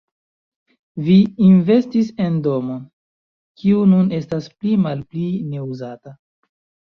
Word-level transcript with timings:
Vi 1.07 1.17
investis 1.47 2.07
en 2.27 2.39
domon, 2.47 2.79
kiu 3.63 3.83
nun 3.93 4.09
estas 4.21 4.49
pli 4.55 4.73
malpli 4.87 5.27
neuzata. 5.53 6.15